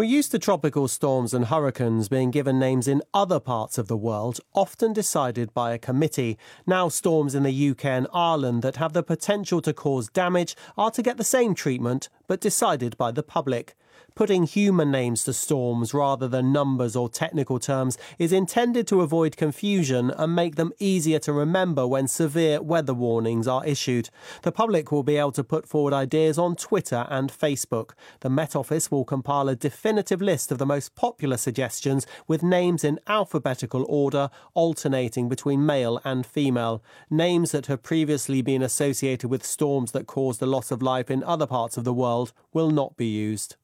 We're 0.00 0.04
used 0.04 0.30
to 0.30 0.38
tropical 0.38 0.88
storms 0.88 1.34
and 1.34 1.44
hurricanes 1.44 2.08
being 2.08 2.30
given 2.30 2.58
names 2.58 2.88
in 2.88 3.02
other 3.12 3.38
parts 3.38 3.76
of 3.76 3.86
the 3.86 3.98
world, 3.98 4.40
often 4.54 4.94
decided 4.94 5.52
by 5.52 5.74
a 5.74 5.78
committee. 5.78 6.38
Now, 6.66 6.88
storms 6.88 7.34
in 7.34 7.42
the 7.42 7.68
UK 7.68 7.84
and 7.84 8.06
Ireland 8.10 8.62
that 8.62 8.76
have 8.76 8.94
the 8.94 9.02
potential 9.02 9.60
to 9.60 9.74
cause 9.74 10.08
damage 10.08 10.56
are 10.78 10.90
to 10.90 11.02
get 11.02 11.18
the 11.18 11.22
same 11.22 11.54
treatment, 11.54 12.08
but 12.26 12.40
decided 12.40 12.96
by 12.96 13.10
the 13.12 13.22
public. 13.22 13.76
Putting 14.14 14.42
human 14.42 14.90
names 14.90 15.24
to 15.24 15.32
storms 15.32 15.94
rather 15.94 16.28
than 16.28 16.52
numbers 16.52 16.94
or 16.94 17.08
technical 17.08 17.58
terms 17.58 17.96
is 18.18 18.32
intended 18.32 18.86
to 18.88 19.00
avoid 19.00 19.36
confusion 19.36 20.10
and 20.10 20.34
make 20.34 20.56
them 20.56 20.72
easier 20.78 21.18
to 21.20 21.32
remember 21.32 21.86
when 21.86 22.06
severe 22.06 22.60
weather 22.60 22.92
warnings 22.92 23.48
are 23.48 23.64
issued. 23.64 24.10
The 24.42 24.52
public 24.52 24.92
will 24.92 25.02
be 25.02 25.16
able 25.16 25.32
to 25.32 25.44
put 25.44 25.66
forward 25.66 25.94
ideas 25.94 26.38
on 26.38 26.56
Twitter 26.56 27.06
and 27.08 27.32
Facebook. 27.32 27.92
The 28.20 28.28
Met 28.30 28.54
Office 28.54 28.90
will 28.90 29.04
compile 29.04 29.48
a 29.48 29.56
definitive 29.56 30.20
list 30.20 30.52
of 30.52 30.58
the 30.58 30.66
most 30.66 30.94
popular 30.94 31.36
suggestions 31.36 32.06
with 32.26 32.42
names 32.42 32.84
in 32.84 33.00
alphabetical 33.06 33.86
order, 33.88 34.28
alternating 34.54 35.28
between 35.28 35.64
male 35.64 36.00
and 36.04 36.26
female. 36.26 36.82
Names 37.08 37.52
that 37.52 37.66
have 37.66 37.82
previously 37.82 38.42
been 38.42 38.62
associated 38.62 39.30
with 39.30 39.46
storms 39.46 39.92
that 39.92 40.06
caused 40.06 40.40
the 40.40 40.46
loss 40.46 40.70
of 40.70 40.82
life 40.82 41.10
in 41.10 41.24
other 41.24 41.46
parts 41.46 41.76
of 41.76 41.84
the 41.84 41.94
world 41.94 42.32
will 42.52 42.70
not 42.70 42.96
be 42.96 43.06
used. 43.06 43.56